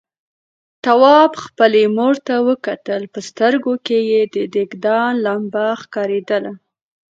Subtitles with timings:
[0.83, 6.51] تواب خپلې مور ته وکتل، په سترګوکې يې د دېګدان لمبه ښکارېدله.